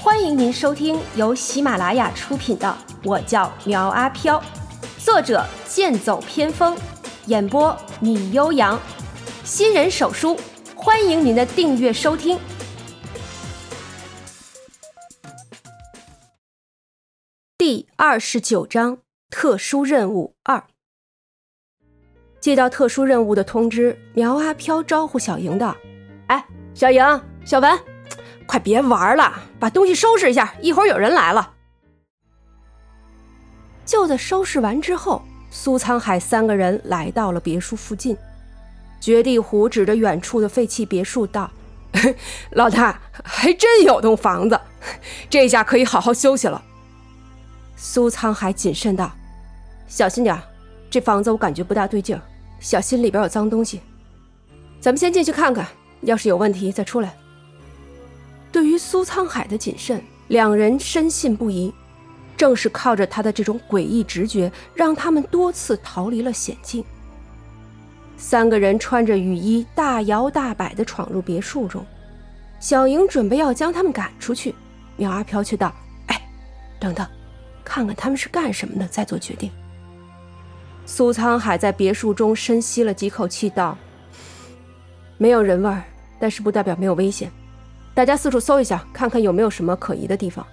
[0.00, 2.68] 欢迎您收听由喜马拉雅出品的
[3.02, 4.40] 《我叫苗阿飘》，
[5.04, 6.76] 作者剑走偏锋，
[7.26, 8.80] 演播米悠扬，
[9.42, 10.38] 新人手书，
[10.76, 12.38] 欢迎您的订阅收听。
[17.58, 18.98] 第二十九章
[19.30, 20.62] 特殊任务二。
[22.40, 25.76] 接到特殊任务的通知，苗阿飘招呼小莹道
[26.28, 27.02] ：“哎，小莹、
[27.44, 27.78] 小文，
[28.48, 31.52] 快别玩了，把东西收拾一下，一会儿有人来了。”
[33.84, 38.16] 就在收拾完之后，苏沧海三个人来到了别墅附近。
[39.00, 41.50] 绝地虎指着远处的废弃别墅道
[42.50, 44.58] ：“老大，还真有栋房子，
[45.30, 46.62] 这下可以好好休息了。”
[47.76, 49.12] 苏沧海谨慎道
[49.86, 50.36] ：“小心点，
[50.90, 52.22] 这房子我感觉不大对劲儿，
[52.58, 53.80] 小心里边有脏东西。
[54.80, 55.66] 咱们先进去看看，
[56.00, 57.14] 要是有问题再出来。”
[58.50, 61.72] 对于苏沧海的谨慎，两人深信不疑。
[62.36, 66.84] 正是靠着他的这种诡异直觉，让他们多次逃离了险境。
[68.16, 71.84] 三个人穿着雨衣，大摇大摆地闯入别墅中。
[72.60, 74.54] 小莹准备要将他们赶出去，
[74.96, 75.74] 苗阿飘却道
[76.06, 76.20] ：“哎，
[76.78, 77.04] 等等，
[77.64, 79.50] 看看他们是干什么的，再做决定。”
[80.86, 83.76] 苏沧海在别墅中深吸了几口气，道
[85.18, 85.82] ：“没有人味儿，
[86.20, 87.30] 但是不代表没有危险。
[87.98, 90.46] 大家四处搜一下，看看有没有什么可疑的地方。”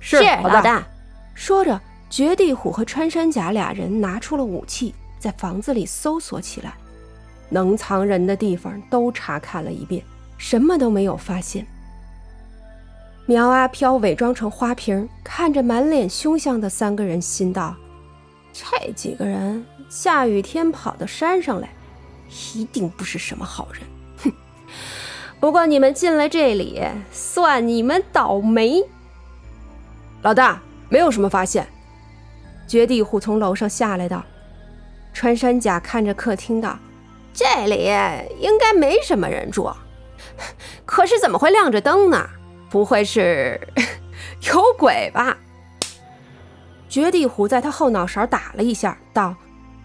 [0.00, 0.86] 是老大。
[1.32, 6.74] 说着，绝地虎和穿山甲俩人拿出了武器，在房子里搜索起来，
[7.48, 10.04] 能藏人的地方都查看了一遍，
[10.36, 11.66] 什么都没有发现。
[13.24, 17.74] 苗阿飘伪装成花瓶，看着满脸凶相的三个人，心道：
[18.52, 21.70] 这几个人下雨天跑到山上来，
[22.54, 23.80] 一定不是什么好人。
[25.44, 28.82] 不过你们进来这里，算你们倒霉。
[30.22, 30.58] 老大。
[30.88, 31.66] 没有什么发现。
[32.66, 34.24] 绝地虎从楼上下来道
[35.12, 36.78] ：“穿山甲看着客厅道，
[37.34, 37.90] 这里
[38.38, 39.70] 应该没什么人住，
[40.86, 42.26] 可是怎么会亮着灯呢？
[42.70, 43.60] 不会是
[44.50, 45.36] 有鬼吧？”
[46.88, 49.34] 绝地虎在他后脑勺打了一下，道：“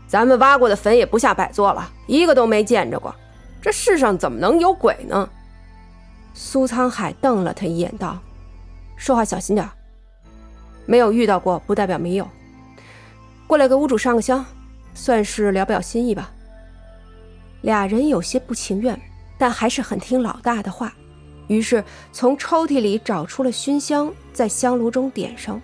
[0.08, 3.14] 咱们挖过的坟也不下百座了，一个都没见着过。
[3.62, 5.30] 这世上怎么能有鬼呢？”
[6.34, 8.20] 苏沧海瞪了他一眼，道
[8.96, 9.70] ：“说话小心点。”
[10.86, 12.28] 没有遇到过，不代表没有。
[13.46, 14.46] 过来给屋主上个香，
[14.94, 16.32] 算是聊表心意吧。
[17.62, 19.00] 俩人有些不情愿，
[19.38, 20.94] 但还是很听老大的话，
[21.48, 25.62] 于是从抽屉里找出了熏香，在香炉中点上。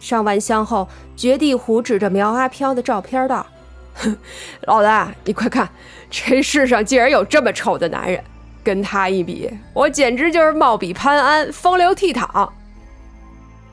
[0.00, 3.46] 上完香后，绝地虎指着苗阿飘的照片道
[3.94, 4.16] ：“哼
[4.62, 5.68] 老大，你快看，
[6.10, 8.24] 这世上竟然有这么丑的男人，
[8.62, 12.48] 跟他一比，我简直就是貌比潘安，风流倜傥。”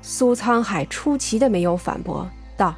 [0.02, 2.74] 苏沧海出奇的没有反驳，道：“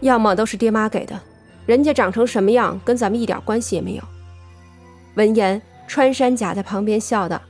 [0.00, 1.20] 要么都是爹妈给的，
[1.66, 4.02] 人家长成什么样跟咱们一点关系也没有。”
[5.14, 7.40] 闻言，穿山甲在旁边笑道：“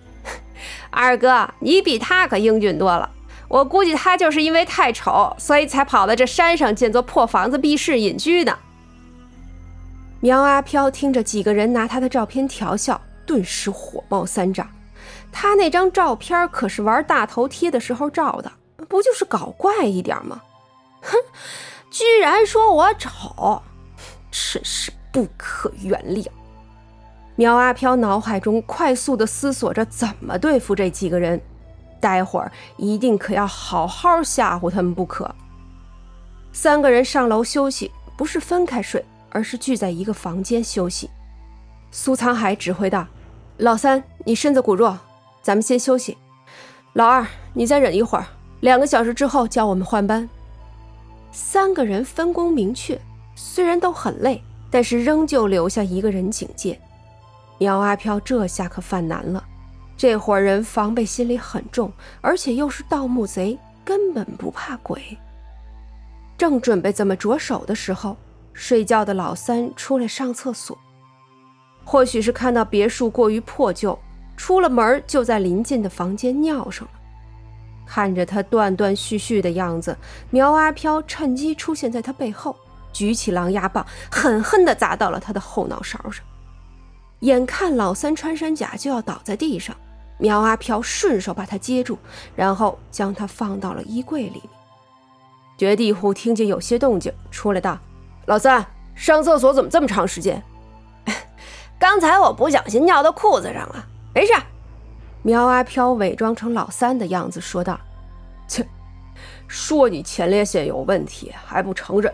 [0.91, 3.11] 二哥，你比他可英俊多了。
[3.49, 8.59] 我估计他就是因为太丑，所以才跑到这山上建座破房子避世隐居的。”
[10.21, 14.69] 苗阿飘听着几个人拿他的照片调笑，顿时火冒三丈。
[15.33, 18.51] 他那张照片可是玩大头贴的时候照的。
[18.89, 20.43] 不就是搞怪一点吗？
[21.01, 21.17] 哼，
[21.91, 23.63] 居然说我丑，
[24.31, 26.27] 真是不可原谅！
[27.35, 31.41] 苗阿飘脑海中快速的思索着怎么对付这几个人，
[31.99, 35.35] 待会儿一定可要好好吓唬他们不可。
[36.53, 41.09] 三个人上楼休息，不是分开睡，而是聚在一个房间休息。
[41.97, 43.07] 苏沧海指挥道
[43.59, 44.99] ：“老三，你身子骨弱，
[45.43, 46.19] 咱们先休息。
[46.95, 48.27] 老二，你再忍一会儿。”
[48.63, 50.29] 两个小时之后叫我们换班。
[51.31, 53.01] 三个人分工明确，
[53.37, 56.81] 虽然都很累，但是仍旧留下一个人警戒。
[57.59, 59.45] 苗阿飘这下可犯难了，
[59.97, 65.17] 这伙人防备心理很重，而且又是盗墓贼，根本不怕鬼。
[66.37, 68.17] 正准备怎么着手的时候，
[68.53, 70.77] 睡觉的老三出来上厕所，
[71.85, 73.99] 或许是看到别墅过于破旧，
[74.37, 76.91] 出了门就在临近的房间尿上了。
[77.87, 79.97] 看着他断断续续的样子，
[80.31, 82.57] 苗阿飘趁机出现在他背后，
[82.93, 86.25] 举起狼牙棒，狠狠地砸到了他的后脑勺上。
[87.21, 89.77] 眼看老三穿山甲就要倒在地上，
[90.19, 91.99] 苗阿飘顺手把他接住，
[92.35, 94.43] 然后将他放到了衣柜里。
[95.57, 97.79] 绝地虎听见有些动静，出来道
[98.27, 100.43] ：“老三，上厕所怎么这么长时间？”
[101.79, 104.33] 刚才我不小心尿到裤子上了，没事。
[105.23, 107.79] 苗阿飘伪装成老三的样子说道
[108.47, 108.67] ：“切，
[109.49, 112.13] 说你前列腺有问题还不承认。”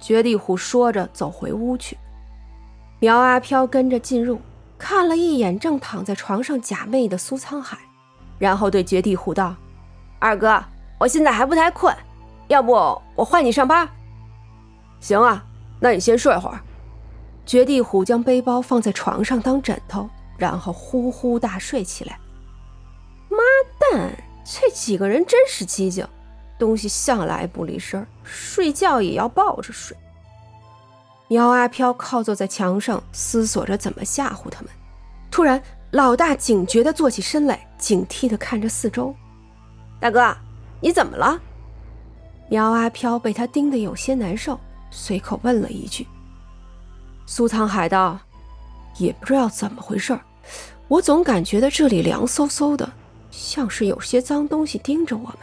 [0.00, 1.98] 绝地虎说着走回屋去。
[3.00, 4.40] 苗阿飘跟着进入，
[4.78, 7.78] 看了一眼正躺在床上假寐的苏沧海，
[8.38, 9.54] 然后对绝地虎道
[10.20, 10.62] ：“二哥，
[10.98, 11.92] 我现在还不太困，
[12.46, 12.72] 要不
[13.16, 13.88] 我换你上班
[15.00, 15.44] ？”“行啊，
[15.80, 16.60] 那你先睡会儿。”
[17.48, 20.08] 绝地虎将背包放在床上当枕头。
[20.36, 22.16] 然后呼呼大睡起来。
[23.28, 23.38] 妈
[23.80, 24.12] 蛋，
[24.44, 26.06] 这几个人真是机警，
[26.56, 29.96] 东西向来不离身，睡觉也要抱着睡。
[31.26, 34.70] 苗阿飘靠坐在墙上，思索着怎么吓唬他们。
[35.28, 35.60] 突然，
[35.90, 39.12] 老大警觉地坐起身来，警惕地看着四周。
[39.98, 40.36] 大哥，
[40.80, 41.36] 你怎么了？
[42.48, 44.56] 苗阿飘被他盯得有些难受，
[44.92, 46.06] 随口问了一句。
[47.30, 48.18] 苏沧海道
[48.96, 50.18] ：“也不知道怎么回事。”
[50.88, 52.90] 我总感觉到这里凉飕飕的，
[53.30, 55.36] 像是有些脏东西盯着我们。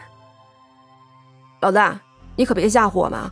[1.61, 2.01] 老大，
[2.35, 3.31] 你可别吓唬我们啊！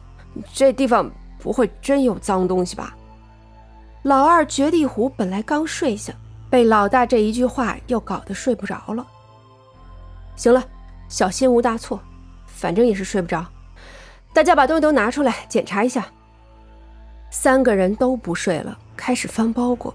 [0.54, 1.10] 这地方
[1.40, 2.96] 不会真有脏东西吧？
[4.04, 6.14] 老二绝地虎本来刚睡下，
[6.48, 9.04] 被老大这一句话又搞得睡不着了。
[10.36, 10.64] 行了，
[11.10, 12.00] 小心无大错，
[12.46, 13.44] 反正也是睡不着。
[14.32, 16.06] 大家把东西都拿出来检查一下。
[17.36, 19.92] 三个人都不睡了，开始翻包裹。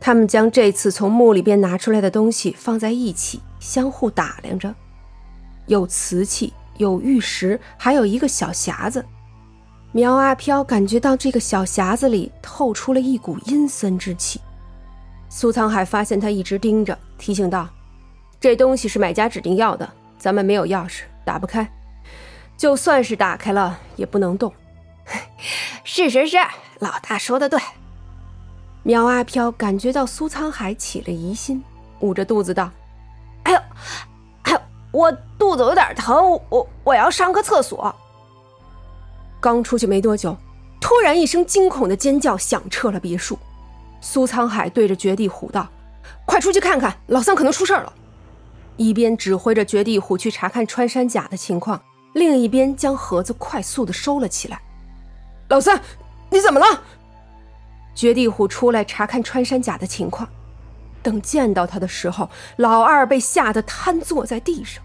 [0.00, 4.74] 他们将这次从墓里边拿出来的东西放在一起，相互打量着，
[5.66, 9.04] 有瓷器，有玉石，还有一个小匣子。
[9.92, 14.40] 苗阿飘感觉到这个小匣子里透出了一股阴森之气。
[15.28, 17.68] 苏沧海发现他一直盯着，提醒道
[18.40, 19.88] ：“这东西是买家指定要的，
[20.18, 21.72] 咱们没有钥匙，打不开。
[22.56, 24.52] 就算是打开了，也不能动。”
[25.84, 26.38] 是是是，
[26.80, 27.60] 老大说的对。
[28.82, 31.62] 苗阿飘感觉到苏沧海起了疑心，
[32.00, 32.70] 捂着肚子道
[33.44, 33.58] ：“哎呦，
[34.42, 34.60] 哎呦，
[34.92, 37.94] 我肚子有点疼，我我要上个厕所。”
[39.40, 40.36] 刚出去没多久，
[40.80, 43.38] 突然一声惊恐的尖叫响彻了别墅。
[44.02, 45.66] 苏沧海对着绝地虎道
[46.26, 47.92] ：“快出去看看，老三可能出事了！”
[48.76, 51.80] 一边指挥着绝地虎去查看穿山甲的情况，
[52.12, 54.60] 另一边将盒子快速的收了起来。
[55.54, 55.80] “老三，
[56.30, 56.82] 你怎么了？”
[57.94, 60.28] 绝地虎出来查看穿山甲的情况，
[61.00, 64.82] 等见到他的时候，老二被吓得瘫坐在地上。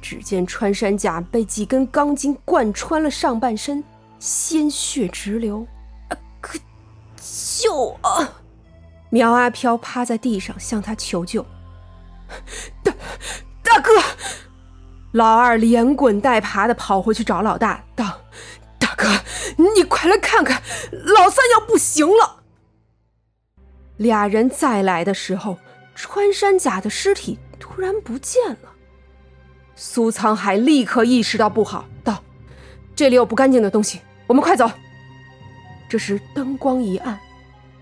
[0.00, 3.84] 只见穿山甲被几根钢筋贯穿了上半身，
[4.18, 5.66] 鲜血直流。
[6.40, 6.58] 可
[7.18, 8.40] 救啊！
[9.10, 11.44] 苗阿飘趴在地上向他求救。
[12.82, 12.92] 大
[13.62, 13.90] 大哥，
[15.12, 18.15] 老二连滚带爬的跑回去找老大，道：“，
[19.56, 22.42] 你快来看看，老三要不行了。”
[23.98, 25.58] 俩人再来的时候，
[25.94, 28.72] 穿山甲的尸体突然不见了。
[29.74, 32.22] 苏沧海立刻意识到不好，道
[32.94, 34.70] ：“这里有不干净的东西，我们快走。”
[35.88, 37.18] 这时灯光一暗，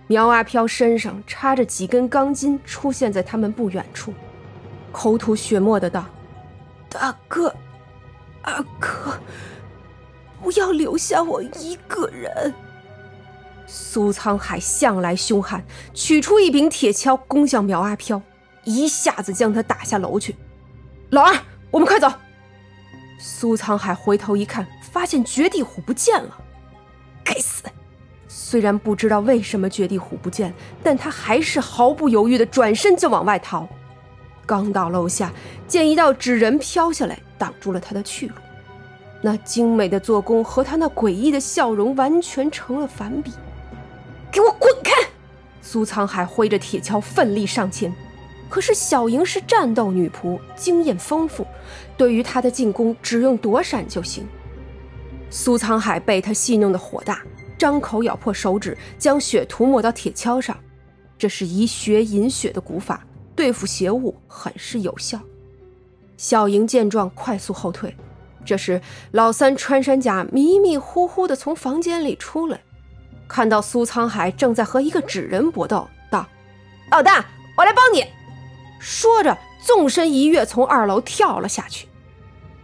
[0.06, 4.12] 苗阿飘身上插着几根钢筋出现在他们不远处，
[4.92, 6.04] 口吐血沫的道
[6.88, 7.54] ：“大哥，
[8.42, 9.18] 二哥，
[10.44, 12.52] 不要留下我一个人。”
[13.66, 15.64] 苏沧海向来凶悍，
[15.94, 18.20] 取出一柄铁锹攻向苗阿飘，
[18.64, 20.36] 一下子将他打下楼去。
[21.10, 21.34] 老二，
[21.70, 22.12] 我们快走！
[23.18, 26.38] 苏沧海回头一看，发现绝地虎不见了。
[27.24, 27.62] 该死！
[28.28, 33.66] 虽然不知道为什么绝地虎不见，但他还是毫不犹豫地转身就往外逃。
[34.44, 35.32] 刚到楼下，
[35.66, 38.34] 见一道纸人飘下来，挡住了他的去路。
[39.24, 43.32] 那精美的做工和他那诡异的笑容完全成了反比。
[44.30, 44.92] 给我滚开！
[45.62, 47.90] 苏沧海挥着铁锹奋力上前，
[48.50, 51.46] 可是小莹是战斗女仆，经验丰富，
[51.96, 54.26] 对于他的进攻只用躲闪就行。
[55.30, 57.22] 苏沧海被他戏弄的火大，
[57.56, 60.54] 张口咬破手指，将血涂抹到铁锹上。
[61.16, 65.18] 这是以血引血的古法，对付邪物很是有效。
[66.18, 67.96] 小莹见状，快速后退。
[68.44, 68.80] 这时，
[69.12, 72.60] 老三穿山甲迷迷糊糊地从房间里出来。
[73.26, 76.26] 看到苏沧海正在和一个纸人搏斗，道
[76.92, 77.24] ：“老大，
[77.56, 78.06] 我来帮你。”
[78.78, 81.88] 说着，纵身一跃，从二楼跳了下去。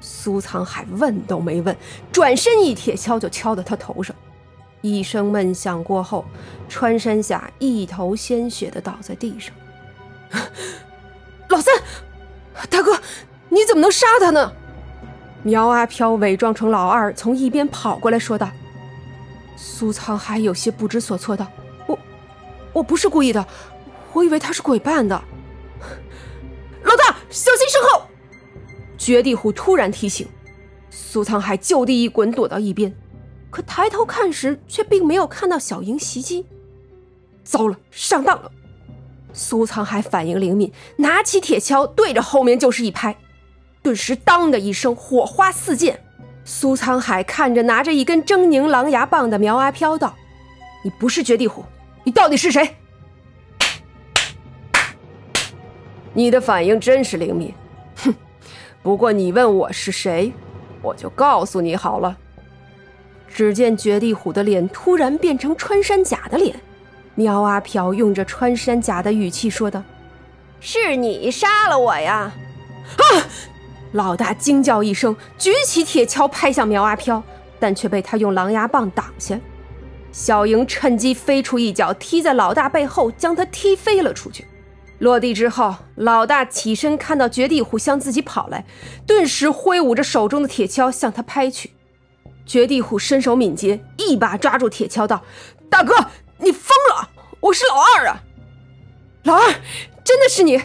[0.01, 1.75] 苏沧海问都没问，
[2.13, 4.15] 转身一铁锹就敲到他头上。
[4.83, 6.25] 一声闷响过后，
[6.69, 9.55] 穿山甲一头鲜血的倒在地上。
[11.49, 11.75] 老三，
[12.69, 12.99] 大哥，
[13.49, 14.53] 你怎么能杀他呢？
[15.43, 18.51] 苗阿飘伪装成老二，从一边跑过来说道。
[19.57, 21.47] 苏沧海有些不知所措道
[21.87, 21.99] ：“我，
[22.73, 23.47] 我不是故意的，
[24.13, 25.23] 我以为他是鬼扮的。
[26.85, 28.03] ”老大，小心身后！
[28.99, 30.29] 绝地虎突然提醒，
[30.91, 32.95] 苏沧海就地一滚，躲到一边。
[33.51, 36.47] 可抬头看时，却并没有看到小莹袭击。
[37.43, 38.51] 糟了，上当了！
[39.33, 43.17] 苏沧海反应灵敏，拿起铁锹对着后面就是一拍，
[43.83, 45.99] 顿时当的一声，火花四溅。
[46.45, 50.15] 苏沧海看着拿着一根狰狞狼牙棒的苗阿飘道
[50.83, 51.65] ：“你不是绝地虎，
[52.03, 52.77] 你到底是谁？”
[56.13, 57.55] 你的反应真是灵敏，
[57.97, 58.13] 哼！
[58.83, 60.33] 不过你问我是谁，
[60.83, 62.17] 我就告诉你好了。
[63.29, 66.59] 只见绝地虎的脸突然变成穿山甲的脸，
[67.15, 69.83] 苗阿飘用着穿山甲的语气说道
[70.59, 72.33] ：“是你杀了我呀！”
[72.99, 73.05] 啊！
[73.93, 77.23] 老大惊叫一声，举起铁锹拍向苗阿飘，
[77.59, 79.39] 但却被他用狼牙棒挡下。
[80.13, 84.47] 小莹趁机飞出一脚，踢在老大背后，将他踢飞了出去。
[84.99, 88.65] 落地之后，老大起身看到绝地虎向自己跑来，
[89.07, 91.73] 顿时挥舞着手中的铁锹向他拍去。
[92.45, 95.23] 绝地虎身手敏捷，一把抓住铁锹道
[95.71, 95.95] ：“大哥，
[96.39, 97.11] 你疯了！
[97.41, 98.23] 我是老二啊！
[99.23, 99.53] 老二，
[100.05, 100.61] 真的是你！”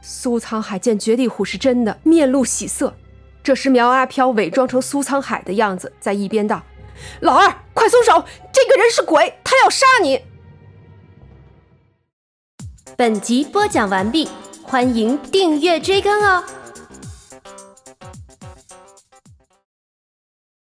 [0.00, 2.94] 苏沧海见绝地虎是真的，面露喜色。
[3.42, 6.62] 这时苗阿飘伪装成苏沧海的样子，在一边道
[7.20, 8.24] ：“老二，快松手！
[8.52, 10.22] 这个人是鬼，他要杀你！”
[12.96, 14.28] 本集播讲完毕，
[14.62, 16.44] 欢迎订阅追更哦。